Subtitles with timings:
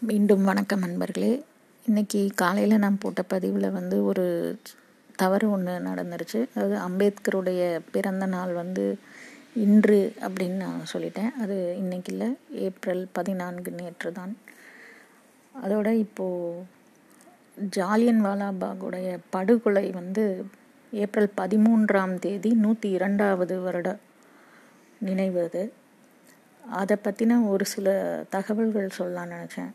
[0.00, 1.44] மீண்டும் வணக்கம் நண்பர்களே.
[1.86, 4.24] இன்றைக்கி காலையில் நான் போட்ட பதிவில் வந்து ஒரு
[5.16, 6.48] தவறு ஒன்று நடந்துருச்சு.
[6.54, 8.98] அதாவது அம்பேத்கருடைய பிறந்த நாள் வந்து
[9.54, 11.30] இன்று அப்படின்னு நான் சொல்லிட்டேன்.
[11.40, 14.36] அது இன்னைக்கு இல்லை ஏப்ரல் பதினான்கு நேற்று தான்.
[15.64, 16.64] அதோட இப்போது
[17.70, 20.44] ஜாலியன் வாலாபாகுடைய படுகொலை வந்து
[20.92, 23.98] ஏப்ரல் பதிமூன்றாம் தேதி நூற்றி இரண்டாவது வருட
[24.98, 25.72] நினைவு அது.
[26.62, 27.98] அதை பற்றின ஒரு சில
[28.30, 29.72] தகவல்கள் சொல்லலாம்னு நினச்சேன்.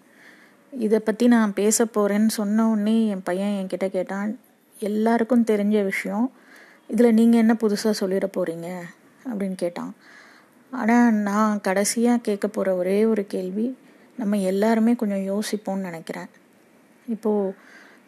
[0.86, 4.30] இதை பற்றி நான் பேச போகிறேன்னு சொன்ன உடனே என் பையன் என்கிட்ட கேட்டான்
[4.76, 6.26] எல்லாருக்கும் தெரிஞ்ச விஷயம்
[6.88, 8.70] இதில் நீங்கள் என்ன புதுசாக சொல்லிட போகிறீங்க
[9.30, 9.92] அப்படின்னு கேட்டான்.
[10.72, 13.68] ஆனால் நான் கடைசியாக கேட்க போகிற ஒரே ஒரு கேள்வி
[14.16, 16.30] நம்ம எல்லாருமே கொஞ்சம் யோசிப்போம்னு நினைக்கிறேன்.
[17.08, 17.54] இப்போது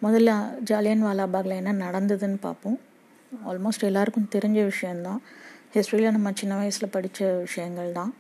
[0.02, 2.80] முதல்ல ஜாலியன் வாலாபாகில் என்ன நடந்ததுன்னு பார்ப்போம்
[3.52, 5.22] ஆல்மோஸ்ட் எல்லாருக்கும் தெரிஞ்ச விஷயந்தான்
[5.76, 8.14] ஹிஸ்ட்ரியில் நம்ம சின்ன வயசில் படித்த விஷயங்கள் தான்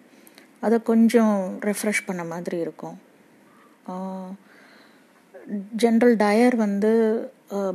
[0.59, 2.97] அதை கொஞ்சம் ரெஃப்ரெஷ் பண்ண மாதிரி இருக்கும்.
[5.83, 6.91] ஜென்ரல் டயர் வந்து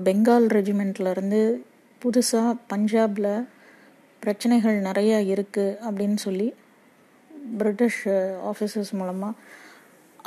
[0.07, 1.43] பெங்கால் ரெஜிமெண்ட்லேருந்து
[2.03, 3.33] புதுசாக பஞ்சாபில்
[4.23, 6.49] பிரச்சனைகள் நிறையா இருக்குது அப்படின்னு சொல்லி
[7.59, 8.03] பிரிட்டிஷ்
[8.51, 9.39] ஆஃபீஸர்ஸ் மூலமாக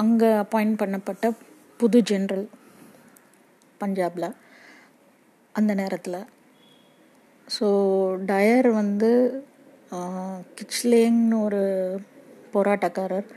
[0.04, 1.26] அங்கே அப்பாயிண்ட் பண்ணப்பட்ட
[1.80, 2.45] புது ஜென்ரல்
[3.81, 4.30] பஞ்சாபில்
[5.56, 6.20] அந்த நேரத்தில்.
[7.48, 7.67] ஸோ
[8.30, 9.11] டயர் வந்து
[10.59, 11.64] கிச்லேங்னு ஒரு
[12.54, 13.28] போராட்டக்காரர்.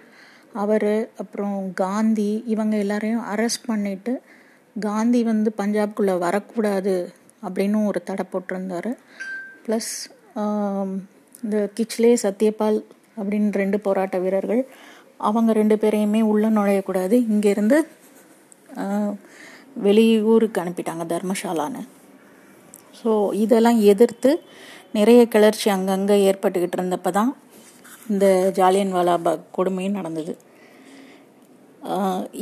[0.62, 4.12] அவர் அப்புறம் காந்தி இவங்க எல்லாரையும் அரெஸ்ட் பண்ணிவிட்டு
[4.76, 6.94] காந்தி வந்து பஞ்சாப்குள்ளே வரக்கூடாது
[7.46, 8.90] அப்படின்னு ஒரு தடை போட்டிருந்தார்.
[9.64, 9.92] ப்ளஸ்
[11.44, 12.78] இந்த கிச்லே சத்யபால்
[13.18, 14.62] அப்படின்னு ரெண்டு போராட்ட வீரர்கள்
[15.28, 17.16] அவங்க ரெண்டு பேரையுமே உள்ளே நுழையக்கூடாது.
[17.32, 17.78] இங்கேருந்து
[19.86, 21.82] வெளியூருக்கு அனுப்பிட்டாங்க தர்மசாலான்னு.
[23.00, 23.10] ஸோ
[23.44, 24.30] இதெல்லாம் எதிர்த்து
[24.98, 27.32] நிறைய கிளர்ச்சி அங்கங்கே ஏற்பட்டுக்கிட்டு இருந்தப்போ தான்
[28.12, 28.27] இந்த
[28.58, 30.32] ஜாலியன்வாலா வாலாபாக் கொடுமையும் நடந்தது.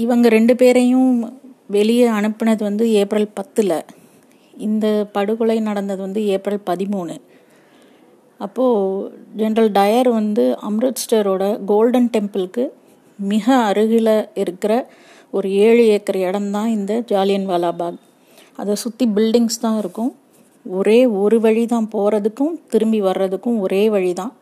[0.04, 1.12] இவங்க ரெண்டு பேரையும்
[1.76, 3.76] வெளியே அனுப்புனது வந்து ஏப்ரல் பத்தில்.
[4.54, 7.16] இந்த படுகொலை நடந்தது வந்து ஏப்ரல் பதிமூணு.
[8.44, 9.10] அப்போது
[9.40, 12.64] ஜென்ரல் டயர் வந்து அம்ரிட்ஸ்டரோட கோல்டன் டெம்பிளுக்கு
[13.18, 14.72] மிக அருகில் இருக்கிற
[15.36, 18.00] ஒரு ஏழு ஏக்கர் இடம்தான் இந்த ஜாலியன் வாலாபாக்
[18.60, 20.12] அதை சுற்றி பில்டிங்ஸ் தான் இருக்கும்.
[20.66, 24.32] ஒரே ஒரு வழி தான் போகிறதுக்கும் திரும்பி வர்றதுக்கும் ஒரே வழி தான்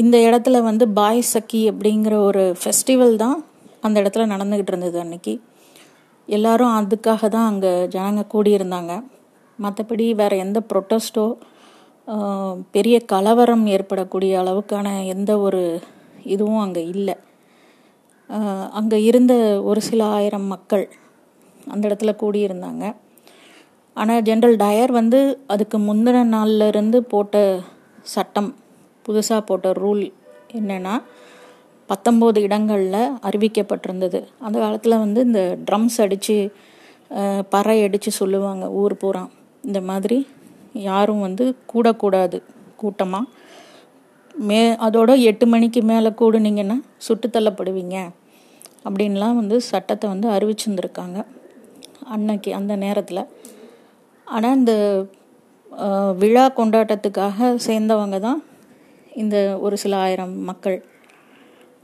[0.00, 3.38] இந்த இடத்துல வந்து பாய் சக்கி அப்படிங்கிற ஒரு ஃபெஸ்டிவல் தான்
[3.86, 5.34] அந்த இடத்துல நடந்துக்கிட்டு இருந்தது அன்னைக்கு.
[6.28, 8.92] எல்லாரும் அதுக்காக தான் அங்கே ஜனங்க கூடியிருந்தாங்க.
[9.58, 11.26] மற்றபடி வேறு எந்த ப்ரொட்டஸ்ட்டோ
[12.74, 15.62] பெரிய கலவரம் ஏற்படக்கூடிய அளவுக்கான எந்த ஒரு
[16.34, 17.16] இதுவும் அங்கே இல்லை.
[18.78, 19.34] அங்கே இருந்த
[19.70, 20.84] ஒரு சில ஆயிரம் மக்கள்
[21.72, 22.84] அந்த இடத்துல கூடியிருந்தாங்க.
[23.96, 25.20] ஆனால் ஜென்ரல் டயர் வந்து
[25.52, 27.36] அதுக்கு முந்தின நாளில் இருந்து போட்ட
[28.14, 28.50] சட்டம்
[29.06, 30.04] புதுசாக போட்ட ரூல்
[30.58, 30.94] என்னென்னா
[31.88, 34.20] பத்தொம்போது இடங்களில் அறிவிக்கப்பட்டிருந்தது.
[34.44, 36.36] அந்த காலத்தில் வந்து இந்த ட்ரம்ஸ் அடித்து
[37.54, 39.24] பறை அடித்து சொல்லுவாங்க ஊர் பூரா.
[39.64, 40.18] இந்த மாதிரி
[40.88, 42.38] யாரும் வந்து கூடக்கூடாது
[42.82, 43.24] கூட்டமாக
[44.48, 47.96] மே அதோட எட்டு மணிக்கு மேலே கூடுனீங்கன்னா சுட்டு தள்ளப்படுவீங்க
[48.86, 51.18] அப்படின்லாம் வந்து சட்டத்தை வந்து அறிவிச்சிருந்துருக்காங்க
[52.14, 53.22] அன்னைக்கு அந்த நேரத்தில்.
[54.26, 54.74] ஆனால் இந்த
[56.20, 58.40] விழா கொண்டாட்டத்துக்காக சேர்ந்தவங்க தான்
[59.22, 60.78] இந்த ஒரு சில ஆயிரம் மக்கள்.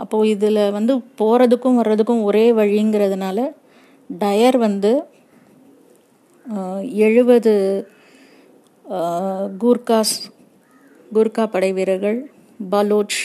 [0.03, 3.39] அப்போது இதில் வந்து போகிறதுக்கும் வர்றதுக்கும் ஒரே வழிங்கிறதுனால
[4.11, 4.93] டயர் வந்து
[7.07, 7.53] எழுபது
[9.63, 10.15] கூர்காஸ்
[11.15, 12.19] கூர்கா படை வீரர்கள்
[12.73, 13.19] பலோச்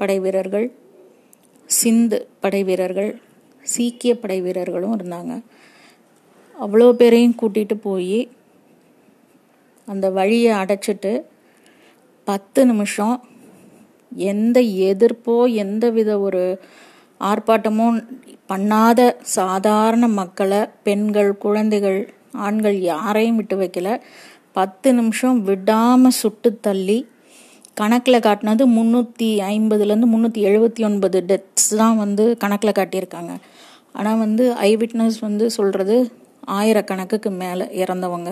[0.00, 0.66] படை வீரர்கள்
[1.70, 3.10] சிந்து படை வீரர்கள்
[3.64, 5.32] சீக்கிய படை வீரர்களும் இருந்தாங்க.
[6.54, 8.20] அவ்வளோ பேரையும் கூட்டிகிட்டு போய்
[9.88, 11.12] அந்த வழியை அடைச்சிட்டு
[12.28, 13.14] பத்து நிமிஷம்.
[14.32, 14.58] எந்த
[14.90, 16.42] எதிர்ப்போ எந்த வித ஒரு
[17.20, 17.86] ஆர்ப்பாட்டமோ
[18.52, 19.00] பண்ணாத
[19.36, 22.00] சாதாரண மக்களை பெண்கள் குழந்தைகள்
[22.46, 23.88] ஆண்கள் யாரையும் விட்டு வைக்கல.
[24.58, 26.98] பத்து நிமிஷம் விடாமல் சுட்டு தள்ளி
[27.80, 33.34] கணக்கில் காட்டினது முந்நூற்றி ஐம்பதுலேருந்து முந்நூற்றி எழுபத்தி ஒன்பது டெத்ஸ் தான் வந்து கணக்கில் காட்டியிருக்காங்க.
[33.98, 35.96] ஆனால் வந்து ஐ விட்னஸ் வந்து சொல்கிறது
[36.58, 38.30] ஆயிரக்கணக்குக்கு மேலே இறந்தவங்க.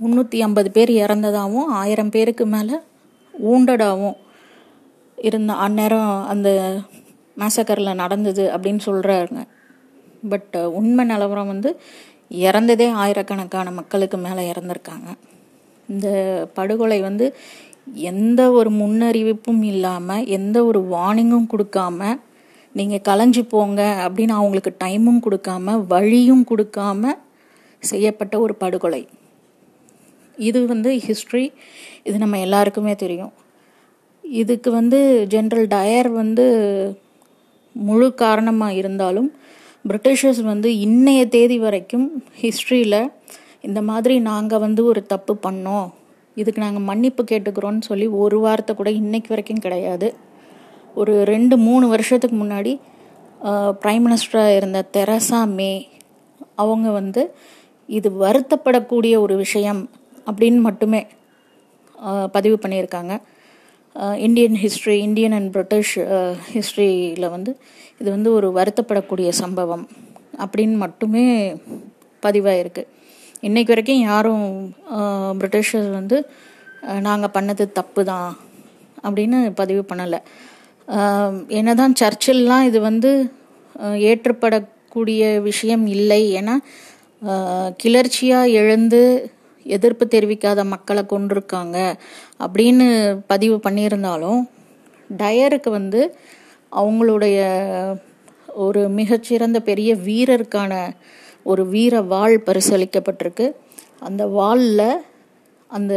[0.00, 2.78] முந்நூற்றி ஐம்பது பேர் இறந்ததாகவும் ஆயிரம் பேருக்கு மேலே
[3.42, 4.16] ஊண்டடாகவும்
[5.16, 6.78] இருந்த அந்நேரம் அந்த
[7.38, 9.46] மேசக்கரில் நடந்தது அப்படின்னு சொல்கிறாருங்க
[10.28, 11.80] பட் உண்மை நிலவரம் வந்து
[12.30, 15.16] இறந்ததே ஆயிரக்கணக்கான மக்களுக்கு மேலே இறந்துருக்காங்க.
[15.88, 16.08] இந்த
[16.54, 17.34] படுகொலை வந்து
[17.94, 22.18] எந்த ஒரு முன்னறிவிப்பும் இல்லாமல் எந்த ஒரு வார்னிங்கும் கொடுக்காம
[22.72, 27.18] நீங்கள் கலைஞ்சு போங்க அப்படின்னு அவங்களுக்கு டைமும் கொடுக்காம வழியும் கொடுக்காம
[27.90, 29.02] செய்யப்பட்ட ஒரு படுகொலை.
[30.38, 31.44] இது வந்து ஹிஸ்ட்ரி
[32.08, 33.32] இது நம்ம எல்லாருக்குமே தெரியும்.
[34.24, 34.98] இதுக்கு வந்து
[35.32, 36.44] ஜென்ரல் டயர் வந்து
[37.76, 39.28] முழு காரணமாக இருந்தாலும்
[39.88, 42.06] பிரிட்டிஷர்ஸ் வந்து இன்றைய தேதி வரைக்கும்
[42.42, 43.00] ஹிஸ்ட்ரியில்
[43.68, 45.88] இந்த மாதிரி நாங்கள் வந்து ஒரு தப்பு பண்ணோம்.
[46.40, 50.08] இதுக்கு நாங்கள் மன்னிப்பு கேட்டுக்கிறோன்னு சொல்லி ஒரு வார்த்தை கூட இன்னைக்கு வரைக்கும் கிடையாது.
[51.00, 52.72] ஒரு ரெண்டு மூணு வருஷத்துக்கு முன்னாடி
[53.82, 55.72] ப்ரைம் மினிஸ்டராக இருந்த தெரசா மே
[56.62, 57.22] அவங்க வந்து
[57.98, 59.82] இது வருத்தப்படக்கூடிய ஒரு விஷயம்
[60.28, 61.00] அப்படின்னு மட்டுமே
[62.36, 63.14] பதிவு பண்ணியிருக்காங்க.
[64.26, 65.92] Indian history Indian and British
[66.54, 67.52] ஹிஸ்ட்ரியில் வந்து
[68.00, 69.84] இது வந்து ஒரு வருத்தப்படக்கூடிய சம்பவம்
[70.44, 71.26] அப்படின்னு மட்டுமே
[72.26, 72.82] பதிவாயிருக்கு.
[73.48, 74.46] இன்றைக்கு வரைக்கும் யாரும்
[75.40, 76.18] பிரிட்டிஷர் வந்து
[77.06, 78.30] நாங்கள் பண்ணது தப்பு தான்
[79.06, 80.20] அப்படின்னு பதிவு பண்ணலை.
[81.58, 83.10] என்னதான் சர்ச்சில்லாம் இது வந்து
[84.10, 86.54] ஏற்றுப்படக்கூடிய விஷயம் இல்லை ஏன்னா
[87.76, 89.30] கிளர்ச்சியாக எழுந்து
[89.62, 91.76] எதிர்ப்பு தெரிவிக்காத மக்களை கொண்டிருக்காங்க
[92.38, 92.86] அப்படின்னு
[93.26, 94.40] பதிவு பண்ணியிருந்தாலும்
[95.18, 96.16] டயருக்கு வந்து
[96.72, 97.38] அவங்களுடைய
[98.64, 100.72] ஒரு மிகச்சிறந்த பெரிய வீரருக்கான
[101.42, 103.46] ஒரு வீர வாள் பரிசளிக்கப்பட்டிருக்கு.
[104.00, 104.86] அந்த வாளில்
[105.70, 105.94] அந்த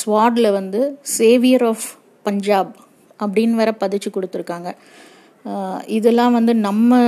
[0.00, 1.86] ஸ்வாடில் வந்து சேவியர் ஆஃப்
[2.22, 2.74] பஞ்சாப்
[3.18, 4.70] அப்படின்னு வேற பதிச்சு கொடுத்துருக்காங்க.
[5.86, 7.00] இதெல்லாம் வந்து நம்ம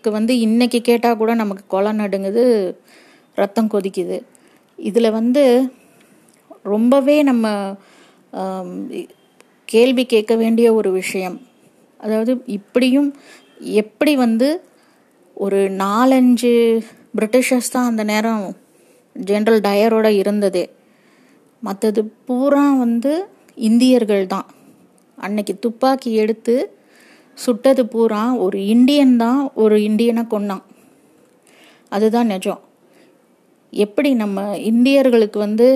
[0.00, 2.42] நமக்கு வந்து இன்னைக்கு கேட்டால் கூட நமக்கு கொலை நடுங்குது
[3.38, 4.16] ரத்தம் கொதிக்குது.
[4.78, 5.42] இதில் வந்து
[6.72, 7.46] ரொம்பவே நம்ம
[9.72, 11.36] கேள்வி கேட்க வேண்டிய ஒரு விஷயம்.
[12.04, 13.10] அதாவது இப்படியும்
[13.82, 14.50] எப்படி வந்து
[15.36, 16.54] ஒரு நாலஞ்சு
[17.18, 18.46] பிரிட்டிஷர்ஸ் தான் அந்த நேரம்
[19.16, 20.64] ஜென்ரல் டயரோட இருந்ததே.
[21.62, 23.14] மற்றது பூரா வந்து
[23.70, 24.48] இந்தியர்கள் தான்.
[25.18, 26.56] அன்னைக்கு துப்பாக்கி எடுத்து
[27.44, 30.64] சுட்டது பூரா ஒரு இந்தியன் தான் ஒரு இந்தியனை கொன்னான்.
[31.96, 32.62] அதுதான் நிஜம்.
[33.72, 35.68] எப்படி நம்ம இந்தியர்களுக்கு வந்து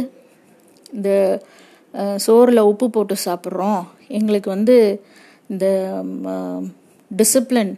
[0.96, 1.10] இந்த
[2.24, 3.82] சோறில் உப்பு போட்டு சாப்பிட்றோம்?
[4.18, 4.76] எங்களுக்கு வந்து
[5.52, 5.66] இந்த
[7.10, 7.72] டிசிப்ளின்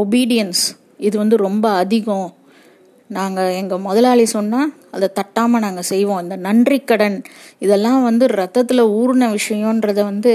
[0.00, 0.64] ஒபீடியன்ஸ்
[1.06, 2.28] இது வந்து ரொம்ப அதிகம்.
[3.18, 6.20] நாங்கள் எங்கள் முதலாளி சொன்னால் அதை தட்டாமல் நாங்கள் செய்வோம்.
[6.24, 7.16] இந்த நன்றி கடன்
[7.64, 10.34] இதெல்லாம் வந்து ரத்தத்தில் ஊறின விஷயன்றத வந்து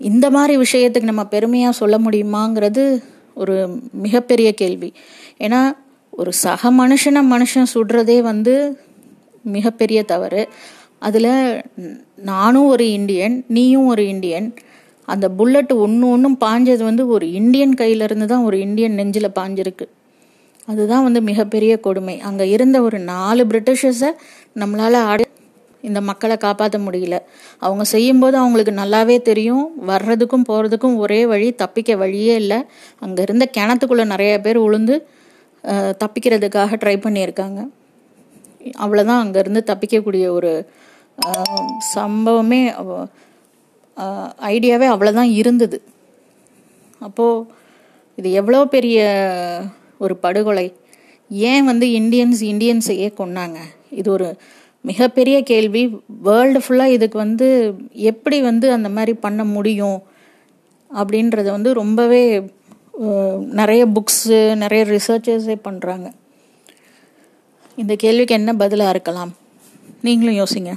[0.00, 3.02] இந்த மாதிரி விஷயத்துக்கு நம்ம பெருமையாக சொல்ல முடியுமாங்கிறது
[3.34, 4.92] ஒரு மிகப்பெரிய கேள்வி.
[5.38, 5.76] ஏன்னா
[6.10, 8.54] ஒரு சக மனுஷனை மனுஷன் சுடுறதே வந்து
[9.42, 10.48] மிகப்பெரிய தவறு.
[10.98, 11.62] அதில்
[12.16, 14.54] நானும் ஒரு இந்தியன் நீயும் ஒரு இந்தியன்.
[15.04, 19.86] அந்த புல்லட் ஒன்று ஒன்றும் பாஞ்சது வந்து ஒரு இந்தியன் கையிலேருந்து தான் ஒரு இந்தியன் நெஞ்சில் பாஞ்சிருக்கு.
[20.66, 22.20] அதுதான் வந்து மிகப்பெரிய கொடுமை.
[22.20, 24.10] அங்கே இருந்த ஒரு நாலு பிரிட்டிஷர்ஸை
[24.54, 25.26] நம்மளால் ஆடு
[25.86, 27.16] இந்த மக்களை காப்பாற்ற முடியல.
[27.66, 29.66] அவங்க செய்யும்போது அவங்களுக்கு நல்லாவே தெரியும்.
[29.90, 32.58] வர்றதுக்கும் போகிறதுக்கும் ஒரே வழி தப்பிக்க வழியே இல்லை.
[33.04, 34.96] அங்கே இருந்த கிணத்துக்குள்ளே நிறைய பேர் உளுந்து
[36.02, 37.60] தப்பிக்கிறதுக்காக ட்ரை பண்ணியிருக்காங்க.
[38.84, 40.52] அவ்வளோதான் அங்கேருந்து தப்பிக்கக்கூடிய ஒரு
[41.94, 42.60] சம்பவமே
[44.52, 45.78] ஐடியாவே அவ்வளோதான் இருந்தது.
[47.06, 47.46] அப்போது
[48.18, 48.98] இது எவ்வளோ பெரிய
[50.04, 50.66] ஒரு படுகொலை.
[51.50, 53.58] ஏன் வந்து இந்தியன்ஸ் இந்தியன்ஸையே கொன்னாங்க?
[54.00, 54.28] இது ஒரு
[54.90, 55.82] மிகப்பெரிய கேள்வி.
[56.28, 57.48] வேர்ல்டு ஃபுல்லாக இதுக்கு வந்து
[58.10, 59.98] எப்படி வந்து அந்த மாதிரி பண்ண முடியும்
[60.90, 62.22] அப்படின்றத வந்து ரொம்பவே
[63.60, 66.06] நிறைய புக்ஸு நிறைய ரிசர்ச்சர்ஸே பண்ணுறாங்க
[67.82, 69.32] இந்த கேள்விக்கு என்ன பதிலாக இருக்கலாம்?
[70.06, 70.72] நீங்களும் யோசிங்க.